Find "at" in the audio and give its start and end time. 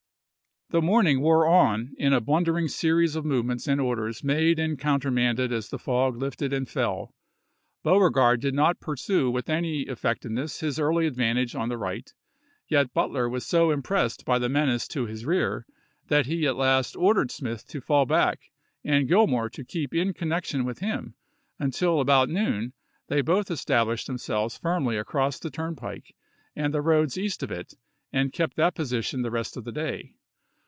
16.47-16.55